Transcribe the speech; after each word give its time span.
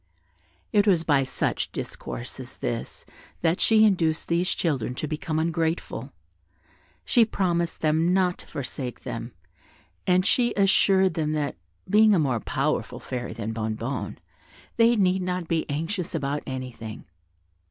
It 0.73 0.87
was 0.87 1.03
by 1.03 1.21
such 1.21 1.71
discourse 1.71 2.39
as 2.39 2.57
this 2.57 3.05
that 3.41 3.61
she 3.61 3.85
induced 3.85 4.29
these 4.29 4.49
children 4.49 4.95
to 4.95 5.07
become 5.07 5.37
ungrateful: 5.37 6.11
she 7.05 7.23
promised 7.23 7.81
them 7.81 8.11
not 8.11 8.39
to 8.39 8.47
forsake 8.47 9.01
them, 9.01 9.31
and 10.07 10.27
assured 10.57 11.13
them 11.13 11.33
that, 11.33 11.55
being 11.87 12.15
a 12.15 12.17
more 12.17 12.39
powerful 12.39 12.99
fairy 12.99 13.33
than 13.33 13.53
Bonnebonne, 13.53 14.17
they 14.75 14.95
need 14.95 15.21
not 15.21 15.47
be 15.47 15.69
anxious 15.69 16.15
about 16.15 16.41
anything. 16.47 17.05